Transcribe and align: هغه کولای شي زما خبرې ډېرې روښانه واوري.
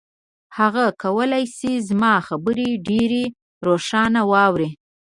هغه 0.57 0.85
کولای 1.03 1.43
شي 1.55 1.73
زما 1.89 2.13
خبرې 2.27 2.69
ډېرې 2.87 3.23
روښانه 3.67 4.21
واوري. 4.31 4.69